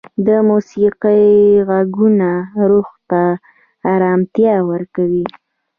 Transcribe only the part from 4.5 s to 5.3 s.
ورکوي.